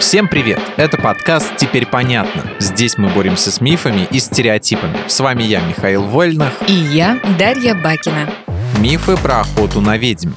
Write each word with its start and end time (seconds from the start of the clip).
Всем 0.00 0.28
привет! 0.28 0.60
Это 0.76 0.98
подкаст 0.98 1.56
«Теперь 1.56 1.86
понятно». 1.86 2.42
Здесь 2.58 2.98
мы 2.98 3.08
боремся 3.08 3.50
с 3.50 3.60
мифами 3.62 4.06
и 4.10 4.20
стереотипами. 4.20 4.96
С 5.08 5.20
вами 5.20 5.42
я, 5.42 5.60
Михаил 5.60 6.02
Вольнах. 6.02 6.52
И 6.68 6.72
я, 6.72 7.18
Дарья 7.38 7.74
Бакина. 7.74 8.30
Мифы 8.78 9.16
про 9.16 9.40
охоту 9.40 9.80
на 9.80 9.96
ведьм. 9.96 10.32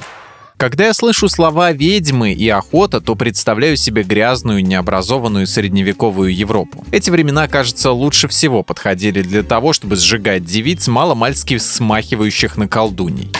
Когда 0.56 0.86
я 0.86 0.94
слышу 0.94 1.28
слова 1.28 1.72
«ведьмы» 1.72 2.32
и 2.32 2.48
«охота», 2.48 3.00
то 3.00 3.14
представляю 3.14 3.76
себе 3.76 4.02
грязную, 4.02 4.64
необразованную 4.64 5.46
средневековую 5.46 6.34
Европу. 6.34 6.84
Эти 6.90 7.10
времена, 7.10 7.46
кажется, 7.46 7.92
лучше 7.92 8.28
всего 8.28 8.62
подходили 8.62 9.22
для 9.22 9.42
того, 9.42 9.72
чтобы 9.72 9.96
сжигать 9.96 10.44
девиц, 10.44 10.88
маломальски 10.88 11.58
смахивающих 11.58 12.56
на 12.56 12.66
колдуней. 12.66 13.30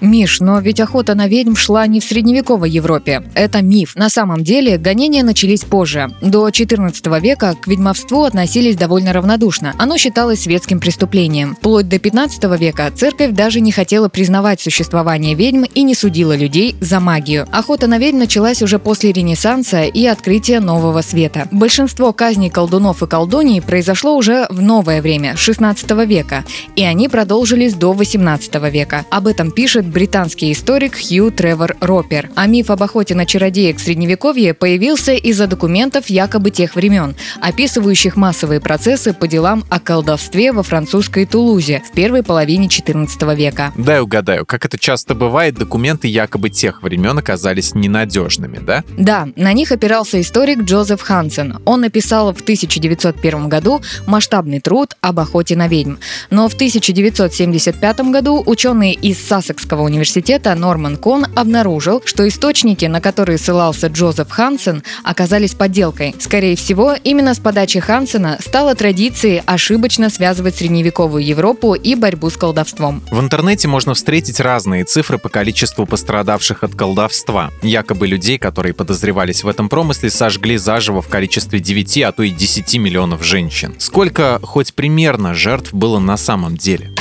Миш, 0.00 0.40
но 0.40 0.60
ведь 0.60 0.80
охота 0.80 1.14
на 1.14 1.26
ведьм 1.26 1.54
шла 1.54 1.86
не 1.86 2.00
в 2.00 2.04
средневековой 2.04 2.70
Европе. 2.70 3.22
Это 3.34 3.62
миф. 3.62 3.96
На 3.96 4.08
самом 4.08 4.44
деле 4.44 4.78
гонения 4.78 5.22
начались 5.22 5.64
позже. 5.64 6.10
До 6.20 6.50
14 6.50 7.06
века 7.20 7.54
к 7.60 7.66
ведьмовству 7.66 8.22
относились 8.22 8.76
довольно 8.76 9.12
равнодушно. 9.12 9.74
Оно 9.78 9.98
считалось 9.98 10.42
светским 10.42 10.80
преступлением. 10.80 11.56
Вплоть 11.56 11.88
до 11.88 11.98
15 11.98 12.44
века 12.58 12.90
церковь 12.94 13.32
даже 13.32 13.60
не 13.60 13.72
хотела 13.72 14.08
признавать 14.08 14.60
существование 14.60 15.34
ведьм 15.34 15.64
и 15.64 15.82
не 15.82 15.94
судила 15.94 16.36
людей 16.36 16.76
за 16.80 17.00
магию. 17.00 17.46
Охота 17.50 17.86
на 17.86 17.98
ведьм 17.98 18.18
началась 18.18 18.62
уже 18.62 18.78
после 18.78 19.12
Ренессанса 19.12 19.82
и 19.82 20.06
открытия 20.06 20.60
Нового 20.60 21.02
Света. 21.02 21.48
Большинство 21.50 22.12
казней 22.12 22.50
колдунов 22.50 23.02
и 23.02 23.06
колдуний 23.06 23.60
произошло 23.60 24.16
уже 24.16 24.46
в 24.50 24.60
новое 24.60 25.02
время, 25.02 25.36
16 25.36 25.90
века, 26.06 26.44
и 26.76 26.84
они 26.84 27.08
продолжились 27.08 27.74
до 27.74 27.92
18 27.92 28.54
века. 28.70 29.04
Об 29.10 29.26
этом 29.26 29.50
пишет 29.50 29.87
британский 29.90 30.52
историк 30.52 30.96
Хью 30.96 31.30
Тревор 31.30 31.76
Ропер. 31.80 32.30
А 32.34 32.46
миф 32.46 32.70
об 32.70 32.82
охоте 32.82 33.14
на 33.14 33.26
чародеек 33.26 33.78
в 33.78 33.80
Средневековье 33.80 34.54
появился 34.54 35.14
из-за 35.14 35.46
документов 35.46 36.06
якобы 36.08 36.50
тех 36.50 36.74
времен, 36.74 37.16
описывающих 37.40 38.16
массовые 38.16 38.60
процессы 38.60 39.12
по 39.12 39.26
делам 39.26 39.64
о 39.68 39.80
колдовстве 39.80 40.52
во 40.52 40.62
французской 40.62 41.26
Тулузе 41.26 41.82
в 41.88 41.94
первой 41.94 42.22
половине 42.22 42.68
14 42.68 43.22
века. 43.36 43.72
Дай 43.76 44.00
угадаю, 44.00 44.46
как 44.46 44.64
это 44.64 44.78
часто 44.78 45.14
бывает, 45.14 45.54
документы 45.54 46.08
якобы 46.08 46.50
тех 46.50 46.82
времен 46.82 47.18
оказались 47.18 47.74
ненадежными, 47.74 48.58
да? 48.58 48.84
Да, 48.96 49.28
на 49.36 49.52
них 49.52 49.72
опирался 49.72 50.20
историк 50.20 50.62
Джозеф 50.62 51.00
Хансен. 51.00 51.58
Он 51.64 51.80
написал 51.80 52.32
в 52.32 52.40
1901 52.40 53.48
году 53.48 53.80
масштабный 54.06 54.60
труд 54.60 54.94
об 55.00 55.20
охоте 55.20 55.56
на 55.56 55.68
ведьм. 55.68 55.96
Но 56.30 56.48
в 56.48 56.54
1975 56.54 58.00
году 58.10 58.42
ученые 58.44 58.94
из 58.94 59.18
Сассекского 59.26 59.77
Техасского 59.78 59.82
университета 59.84 60.54
Норман 60.54 60.96
Кон 60.96 61.26
обнаружил, 61.36 62.02
что 62.04 62.26
источники, 62.26 62.86
на 62.86 63.00
которые 63.00 63.38
ссылался 63.38 63.86
Джозеф 63.86 64.28
Хансен, 64.28 64.82
оказались 65.04 65.54
подделкой. 65.54 66.14
Скорее 66.18 66.56
всего, 66.56 66.94
именно 67.04 67.34
с 67.34 67.38
подачи 67.38 67.78
Хансена 67.78 68.38
стала 68.40 68.74
традицией 68.74 69.42
ошибочно 69.46 70.10
связывать 70.10 70.56
средневековую 70.56 71.24
Европу 71.24 71.74
и 71.74 71.94
борьбу 71.94 72.28
с 72.28 72.36
колдовством. 72.36 73.02
В 73.10 73.20
интернете 73.20 73.68
можно 73.68 73.94
встретить 73.94 74.40
разные 74.40 74.84
цифры 74.84 75.18
по 75.18 75.28
количеству 75.28 75.86
пострадавших 75.86 76.64
от 76.64 76.74
колдовства. 76.74 77.50
Якобы 77.62 78.08
людей, 78.08 78.38
которые 78.38 78.74
подозревались 78.74 79.44
в 79.44 79.48
этом 79.48 79.68
промысле, 79.68 80.10
сожгли 80.10 80.56
заживо 80.56 81.02
в 81.02 81.08
количестве 81.08 81.60
9, 81.60 81.98
а 82.02 82.12
то 82.12 82.22
и 82.24 82.30
10 82.30 82.78
миллионов 82.78 83.22
женщин. 83.22 83.74
Сколько 83.78 84.40
хоть 84.42 84.74
примерно 84.74 85.34
жертв 85.34 85.72
было 85.72 86.00
на 86.00 86.16
самом 86.16 86.56
деле? 86.56 86.97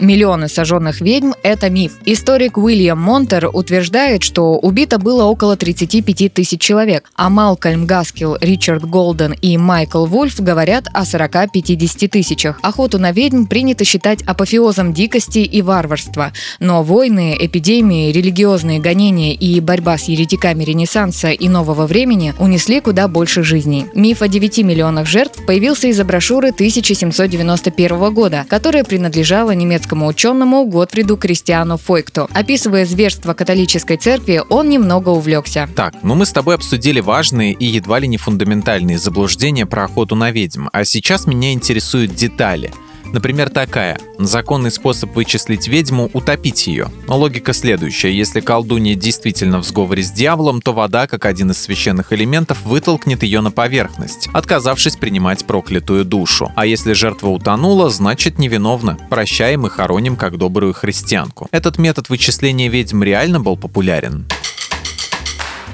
Миллионы 0.00 0.48
сожженных 0.48 1.00
ведьм– 1.00 1.32
это 1.42 1.70
миф. 1.70 1.94
Историк 2.04 2.56
Уильям 2.56 3.00
Монтер 3.00 3.50
утверждает, 3.52 4.22
что 4.22 4.56
убито 4.56 4.98
было 4.98 5.24
около 5.24 5.56
35 5.56 6.32
тысяч 6.32 6.60
человек, 6.60 7.10
а 7.16 7.28
Малкольм 7.28 7.84
Гаскил, 7.84 8.36
Ричард 8.40 8.84
Голден 8.84 9.32
и 9.32 9.56
Майкл 9.58 10.06
Вульф 10.06 10.38
говорят 10.40 10.86
о 10.92 11.02
40-50 11.02 12.08
тысячах. 12.08 12.60
Охоту 12.62 13.00
на 13.00 13.10
ведьм 13.10 13.46
принято 13.46 13.84
считать 13.84 14.22
апофеозом 14.22 14.92
дикости 14.92 15.40
и 15.40 15.62
варварства. 15.62 16.32
Но 16.60 16.84
войны, 16.84 17.36
эпидемии, 17.38 18.12
религиозные 18.12 18.78
гонения 18.78 19.34
и 19.34 19.58
борьба 19.58 19.98
с 19.98 20.04
еретиками 20.04 20.62
Ренессанса 20.62 21.30
и 21.30 21.48
нового 21.48 21.86
времени 21.86 22.34
унесли 22.38 22.80
куда 22.80 23.08
больше 23.08 23.42
жизней. 23.42 23.86
Миф 23.94 24.22
о 24.22 24.28
9 24.28 24.58
миллионах 24.58 25.08
жертв 25.08 25.44
появился 25.44 25.88
из-за 25.88 26.04
брошюры 26.04 26.50
1791 26.50 28.14
года, 28.14 28.46
которая 28.48 28.84
принадлежала 28.84 29.50
немецкому 29.50 29.87
немецкому 29.88 30.06
ученому 30.06 30.66
Готфриду 30.66 31.16
Кристиану 31.16 31.78
Фойкту. 31.78 32.28
Описывая 32.34 32.84
зверство 32.84 33.34
католической 33.34 33.96
церкви, 33.96 34.42
он 34.50 34.68
немного 34.68 35.10
увлекся. 35.10 35.68
Так, 35.74 35.94
ну 36.02 36.14
мы 36.14 36.26
с 36.26 36.32
тобой 36.32 36.54
обсудили 36.54 37.00
важные 37.00 37.52
и 37.52 37.64
едва 37.64 37.98
ли 37.98 38.08
не 38.08 38.18
фундаментальные 38.18 38.98
заблуждения 38.98 39.66
про 39.66 39.84
охоту 39.84 40.14
на 40.14 40.30
ведьм, 40.30 40.68
а 40.72 40.84
сейчас 40.84 41.26
меня 41.26 41.52
интересуют 41.52 42.14
детали– 42.14 42.72
Например, 43.12 43.48
такая. 43.48 43.98
Законный 44.18 44.70
способ 44.70 45.14
вычислить 45.14 45.68
ведьму– 45.68 46.10
утопить 46.12 46.66
ее. 46.66 46.88
Логика 47.06 47.52
следующая. 47.52 48.16
Если 48.16 48.40
колдунья 48.40 48.94
действительно 48.94 49.58
в 49.58 49.64
сговоре 49.64 50.02
с 50.02 50.10
дьяволом, 50.10 50.60
то 50.60 50.72
вода, 50.72 51.06
как 51.06 51.24
один 51.24 51.50
из 51.50 51.58
священных 51.58 52.12
элементов, 52.12 52.62
вытолкнет 52.62 53.22
ее 53.22 53.40
на 53.40 53.50
поверхность, 53.50 54.28
отказавшись 54.32 54.96
принимать 54.96 55.46
проклятую 55.46 56.04
душу. 56.04 56.52
А 56.56 56.66
если 56.66 56.92
жертва 56.92 57.28
утонула, 57.28 57.90
значит 57.90 58.38
невиновна. 58.38 58.98
Прощаем 59.08 59.66
и 59.66 59.70
хороним 59.70 60.16
как 60.16 60.36
добрую 60.36 60.74
христианку. 60.74 61.48
Этот 61.50 61.78
метод 61.78 62.08
вычисления 62.08 62.68
ведьм 62.68 63.02
реально 63.02 63.40
был 63.40 63.56
популярен? 63.56 64.26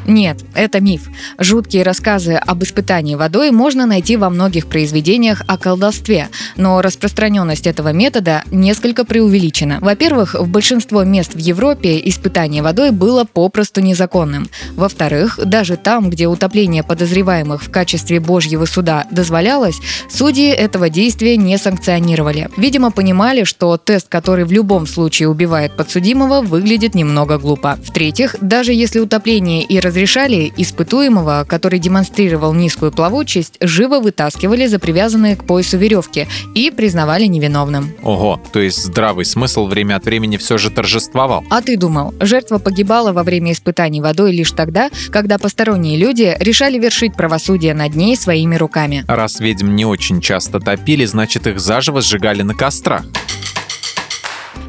Нет, 0.06 0.44
это 0.54 0.80
миф. 0.80 1.08
Жуткие 1.38 1.82
рассказы 1.82 2.34
об 2.34 2.62
испытании 2.62 3.14
водой 3.14 3.50
можно 3.50 3.86
найти 3.86 4.16
во 4.16 4.28
многих 4.28 4.66
произведениях 4.66 5.42
о 5.46 5.56
колдовстве, 5.56 6.28
но 6.56 6.82
распространенность 6.82 7.66
этого 7.66 7.92
метода 7.92 8.42
несколько 8.50 9.04
преувеличена. 9.04 9.78
Во-первых, 9.80 10.34
в 10.34 10.46
большинство 10.48 11.04
мест 11.04 11.34
в 11.34 11.38
Европе 11.38 12.00
испытание 12.04 12.62
водой 12.62 12.90
было 12.90 13.24
попросту 13.24 13.80
незаконным. 13.80 14.48
Во-вторых, 14.76 15.38
даже 15.42 15.76
там, 15.76 16.10
где 16.10 16.26
утопление 16.26 16.82
подозреваемых 16.82 17.62
в 17.62 17.70
качестве 17.70 18.20
божьего 18.20 18.66
суда 18.66 19.06
дозволялось, 19.10 19.80
судьи 20.10 20.48
этого 20.48 20.90
действия 20.90 21.38
не 21.38 21.56
санкционировали. 21.56 22.50
Видимо, 22.58 22.90
понимали, 22.90 23.44
что 23.44 23.76
тест, 23.78 24.08
который 24.08 24.44
в 24.44 24.52
любом 24.52 24.86
случае 24.86 25.28
убивает 25.28 25.76
подсудимого, 25.76 26.42
выглядит 26.42 26.94
немного 26.94 27.38
глупо. 27.38 27.78
В-третьих, 27.82 28.36
даже 28.42 28.74
если 28.74 29.00
утопление 29.00 29.62
и 29.62 29.80
раз 29.80 29.93
разрешали 29.94 30.52
испытуемого, 30.56 31.46
который 31.48 31.78
демонстрировал 31.78 32.52
низкую 32.52 32.90
плавучесть, 32.90 33.58
живо 33.60 34.00
вытаскивали 34.00 34.66
за 34.66 34.80
привязанные 34.80 35.36
к 35.36 35.44
поясу 35.44 35.78
веревки 35.78 36.26
и 36.56 36.72
признавали 36.72 37.26
невиновным. 37.26 37.92
Ого, 38.02 38.40
то 38.52 38.58
есть 38.58 38.82
здравый 38.82 39.24
смысл 39.24 39.66
время 39.66 39.94
от 39.94 40.04
времени 40.04 40.36
все 40.36 40.58
же 40.58 40.70
торжествовал. 40.70 41.44
А 41.48 41.62
ты 41.62 41.76
думал, 41.76 42.12
жертва 42.18 42.58
погибала 42.58 43.12
во 43.12 43.22
время 43.22 43.52
испытаний 43.52 44.00
водой 44.00 44.32
лишь 44.32 44.50
тогда, 44.50 44.90
когда 45.12 45.38
посторонние 45.38 45.96
люди 45.96 46.36
решали 46.40 46.76
вершить 46.76 47.14
правосудие 47.14 47.72
над 47.72 47.94
ней 47.94 48.16
своими 48.16 48.56
руками. 48.56 49.04
Раз 49.06 49.38
ведьм 49.38 49.76
не 49.76 49.86
очень 49.86 50.20
часто 50.20 50.58
топили, 50.58 51.04
значит 51.04 51.46
их 51.46 51.60
заживо 51.60 52.00
сжигали 52.00 52.42
на 52.42 52.54
кострах. 52.54 53.04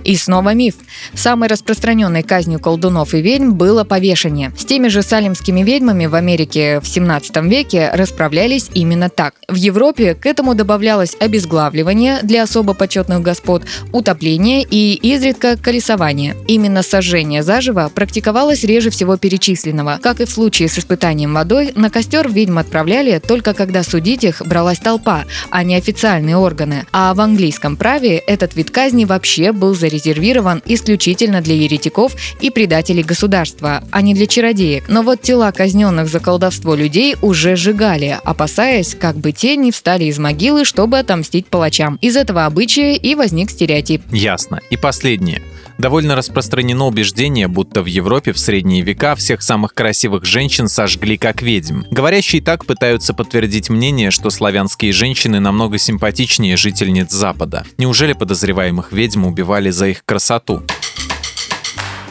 И 0.05 0.15
снова 0.15 0.53
миф. 0.53 0.75
Самой 1.15 1.49
распространенной 1.49 2.21
казнью 2.21 2.59
колдунов 2.59 3.15
и 3.15 3.21
ведьм 3.21 3.53
было 3.53 3.83
повешение. 3.83 4.53
С 4.55 4.63
теми 4.63 4.87
же 4.87 5.01
салимскими 5.01 5.61
ведьмами 5.61 6.05
в 6.05 6.13
Америке 6.13 6.79
в 6.79 6.87
17 6.87 7.35
веке 7.37 7.89
расправлялись 7.91 8.69
именно 8.75 9.09
так. 9.09 9.33
В 9.47 9.55
Европе 9.55 10.13
к 10.13 10.27
этому 10.27 10.53
добавлялось 10.53 11.15
обезглавливание 11.19 12.19
для 12.21 12.43
особо 12.43 12.75
почетных 12.75 13.21
господ, 13.21 13.63
утопление 13.91 14.63
и 14.63 14.93
изредка 14.93 15.57
колесование. 15.57 16.35
Именно 16.47 16.83
сожжение 16.83 17.41
заживо 17.41 17.91
практиковалось 17.93 18.63
реже 18.63 18.91
всего 18.91 19.17
перечисленного. 19.17 19.99
Как 20.03 20.21
и 20.21 20.25
в 20.25 20.29
случае 20.29 20.69
с 20.69 20.77
испытанием 20.77 21.33
водой, 21.33 21.71
на 21.75 21.89
костер 21.89 22.29
ведьм 22.29 22.59
отправляли 22.59 23.17
только 23.17 23.55
когда 23.55 23.81
судить 23.81 24.23
их 24.23 24.43
бралась 24.45 24.79
толпа, 24.79 25.25
а 25.49 25.63
не 25.63 25.75
официальные 25.75 26.37
органы. 26.37 26.85
А 26.91 27.15
в 27.15 27.21
английском 27.21 27.75
праве 27.75 28.17
этот 28.17 28.55
вид 28.55 28.69
казни 28.69 29.05
вообще 29.05 29.51
был 29.51 29.73
зарезервирован 29.95 30.61
исключительно 30.65 31.41
для 31.41 31.55
еретиков 31.55 32.15
и 32.41 32.49
предателей 32.49 33.03
государства, 33.03 33.83
а 33.91 34.01
не 34.01 34.13
для 34.13 34.27
чародеек. 34.27 34.87
Но 34.87 35.01
вот 35.01 35.21
тела 35.21 35.51
казненных 35.51 36.07
за 36.07 36.19
колдовство 36.19 36.75
людей 36.75 37.15
уже 37.21 37.55
сжигали, 37.55 38.19
опасаясь, 38.23 38.95
как 38.95 39.17
бы 39.17 39.31
те 39.31 39.55
не 39.55 39.71
встали 39.71 40.05
из 40.05 40.19
могилы, 40.19 40.65
чтобы 40.65 40.99
отомстить 40.99 41.47
палачам. 41.47 41.97
Из 42.01 42.15
этого 42.15 42.45
обычая 42.45 42.95
и 42.95 43.15
возник 43.15 43.49
стереотип. 43.49 44.01
Ясно. 44.11 44.59
И 44.69 44.77
последнее. 44.77 45.41
Довольно 45.77 46.15
распространено 46.15 46.87
убеждение, 46.87 47.47
будто 47.47 47.81
в 47.81 47.85
Европе 47.85 48.31
в 48.31 48.39
средние 48.39 48.81
века 48.81 49.15
всех 49.15 49.41
самых 49.41 49.73
красивых 49.73 50.25
женщин 50.25 50.67
сожгли 50.67 51.17
как 51.17 51.41
ведьм. 51.41 51.83
Говорящие 51.91 52.41
так 52.41 52.65
пытаются 52.65 53.13
подтвердить 53.13 53.69
мнение, 53.69 54.11
что 54.11 54.29
славянские 54.29 54.93
женщины 54.93 55.39
намного 55.39 55.77
симпатичнее 55.77 56.57
жительниц 56.57 57.11
Запада. 57.11 57.65
Неужели 57.77 58.13
подозреваемых 58.13 58.91
ведьм 58.91 59.25
убивали 59.25 59.69
за 59.69 59.87
их 59.87 60.05
красоту? 60.05 60.63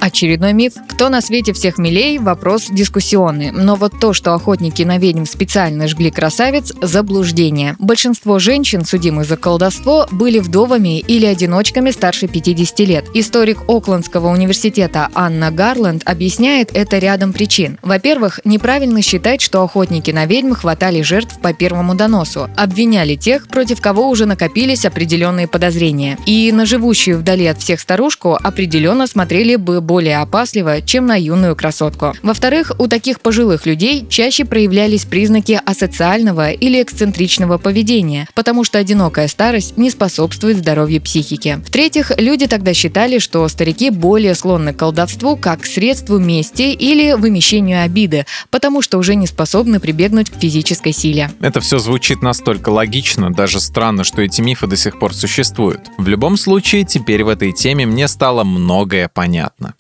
Очередной 0.05 0.53
миф. 0.53 0.75
Кто 0.91 1.09
на 1.09 1.23
свете 1.23 1.55
всех 1.55 1.79
милей– 1.79 2.19
вопрос 2.21 2.67
дискуссионный. 2.71 3.53
Но 3.53 3.75
вот 3.75 3.99
то, 3.99 4.12
что 4.12 4.35
охотники 4.35 4.83
на 4.83 4.99
ведьм 4.99 5.25
специально 5.25 5.89
жгли 5.89 6.11
красавец– 6.11 6.75
заблуждение. 6.83 7.75
Большинство 7.79 8.39
женщин, 8.39 8.85
судимых 8.85 9.27
за 9.27 9.39
колдовство, 9.39 10.06
были 10.11 10.41
вдовами 10.41 10.99
или 10.99 11.25
одиночками 11.25 11.91
старше 11.91 12.29
50 12.29 12.79
лет. 12.81 13.06
Историк 13.15 13.61
Оклендского 13.67 14.29
университета 14.29 15.09
Анна 15.15 15.51
Гарленд 15.51 16.03
объясняет 16.05 16.69
это 16.75 16.99
рядом 16.99 17.33
причин. 17.33 17.79
Во-первых, 17.81 18.41
неправильно 18.45 19.01
считать, 19.01 19.41
что 19.41 19.62
охотники 19.62 20.11
на 20.11 20.27
ведьм 20.27 20.53
хватали 20.53 21.01
жертв 21.01 21.41
по 21.41 21.55
первому 21.55 21.95
доносу, 21.95 22.51
обвиняли 22.59 23.17
тех, 23.17 23.49
против 23.49 23.81
кого 23.81 24.11
уже 24.11 24.27
накопились 24.27 24.85
определенные 24.85 25.49
подозрения. 25.49 26.19
И 26.27 26.53
на 26.53 26.67
живущую 26.67 27.17
вдали 27.17 27.47
от 27.47 27.62
всех 27.62 27.81
старушку 27.81 28.35
определенно 28.35 29.06
смотрели 29.06 29.56
бы 29.56 29.81
более 29.94 30.19
опасливо, 30.19 30.82
чем 30.82 31.06
на 31.06 31.14
юную 31.14 31.55
красотку. 31.55 32.14
Во-вторых, 32.20 32.73
у 32.79 32.88
таких 32.88 33.20
пожилых 33.20 33.64
людей 33.64 34.05
чаще 34.08 34.44
проявлялись 34.44 35.05
признаки 35.05 35.61
асоциального 35.64 36.50
или 36.50 36.82
эксцентричного 36.82 37.58
поведения, 37.58 38.26
потому 38.35 38.64
что 38.64 38.81
одинокая 38.81 39.29
старость 39.29 39.76
не 39.76 39.91
способствует 39.91 40.56
здоровью 40.56 41.00
психики. 41.00 41.61
В-третьих, 41.64 42.11
люди 42.17 42.49
тогда 42.49 42.75
считали, 42.75 43.20
что 43.20 43.46
старики 43.46 43.91
более 43.91 44.35
склонны 44.35 44.73
к 44.73 44.79
колдовству 44.79 45.37
как 45.37 45.61
к 45.61 45.67
средству 45.67 46.19
мести 46.19 46.73
или 46.73 47.12
вымещению 47.12 47.85
обиды, 47.85 48.26
потому 48.50 48.82
что 48.82 48.99
уже 48.99 49.14
не 49.14 49.29
способны 49.29 49.79
прибегнуть 49.79 50.29
к 50.29 50.41
физической 50.41 50.91
силе. 50.91 51.31
Это 51.41 51.61
все 51.61 51.79
звучит 51.79 52.20
настолько 52.20 52.70
логично, 52.70 53.32
даже 53.32 53.61
странно, 53.61 54.02
что 54.02 54.23
эти 54.23 54.41
мифы 54.41 54.67
до 54.67 54.76
сих 54.76 54.99
пор 54.99 55.14
существуют. 55.14 55.82
В 55.99 56.08
любом 56.08 56.37
случае, 56.37 56.82
теперь 56.82 57.23
в 57.23 57.29
этой 57.29 57.52
теме 57.52 57.87
мне 57.87 58.08
стало 58.08 58.43
многое 58.43 59.08
понятно. 59.08 59.75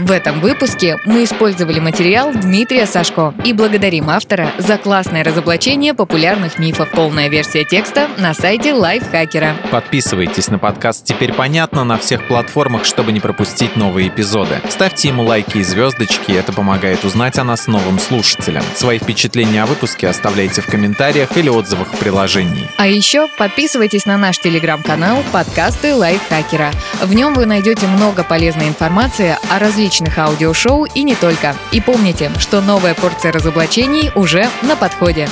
В 0.00 0.12
этом 0.12 0.40
выпуске 0.40 0.98
мы 1.04 1.24
использовали 1.24 1.78
материал 1.78 2.32
Дмитрия 2.32 2.86
Сашко 2.86 3.34
и 3.44 3.52
благодарим 3.52 4.08
автора 4.08 4.50
за 4.56 4.78
классное 4.78 5.22
разоблачение 5.22 5.92
популярных 5.92 6.58
мифов. 6.58 6.88
Полная 6.92 7.28
версия 7.28 7.66
текста 7.66 8.08
на 8.16 8.32
сайте 8.32 8.72
Лайфхакера. 8.72 9.54
Подписывайтесь 9.70 10.48
на 10.48 10.58
подкаст 10.58 11.04
«Теперь 11.04 11.34
понятно» 11.34 11.84
на 11.84 11.98
всех 11.98 12.26
платформах, 12.28 12.86
чтобы 12.86 13.12
не 13.12 13.20
пропустить 13.20 13.76
новые 13.76 14.08
эпизоды. 14.08 14.62
Ставьте 14.70 15.08
ему 15.08 15.22
лайки 15.22 15.58
и 15.58 15.62
звездочки, 15.62 16.32
это 16.32 16.54
помогает 16.54 17.04
узнать 17.04 17.38
о 17.38 17.44
нас 17.44 17.66
новым 17.66 17.98
слушателям. 17.98 18.64
Свои 18.74 18.98
впечатления 18.98 19.62
о 19.62 19.66
выпуске 19.66 20.08
оставляйте 20.08 20.62
в 20.62 20.66
комментариях 20.66 21.36
или 21.36 21.50
отзывах 21.50 21.88
в 21.92 21.98
приложении. 21.98 22.70
А 22.78 22.86
еще 22.86 23.28
подписывайтесь 23.36 24.06
на 24.06 24.16
наш 24.16 24.38
телеграм-канал 24.38 25.22
«Подкасты 25.30 25.94
Лайфхакера». 25.94 26.70
В 27.02 27.14
нем 27.14 27.32
вы 27.34 27.46
найдете 27.46 27.86
много 27.86 28.22
полезной 28.22 28.68
информации 28.68 29.36
о 29.50 29.58
различных 29.58 30.18
аудиошоу 30.18 30.84
и 30.84 31.02
не 31.02 31.14
только. 31.14 31.56
И 31.72 31.80
помните, 31.80 32.30
что 32.38 32.60
новая 32.60 32.94
порция 32.94 33.32
разоблачений 33.32 34.10
уже 34.14 34.48
на 34.62 34.76
подходе. 34.76 35.26